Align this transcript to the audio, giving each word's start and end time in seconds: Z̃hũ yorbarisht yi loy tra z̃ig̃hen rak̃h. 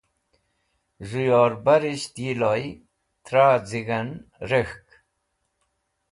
Z̃hũ 1.07 1.23
yorbarisht 1.29 2.13
yi 2.23 2.31
loy 2.41 2.63
tra 3.25 3.45
z̃ig̃hen 3.69 4.09
rak̃h. 4.49 4.77